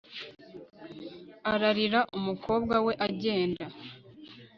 [1.53, 3.65] ararira umukobwa we agenda